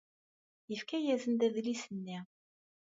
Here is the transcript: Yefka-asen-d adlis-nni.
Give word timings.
Yefka-asen-d 0.71 1.41
adlis-nni. 1.47 2.19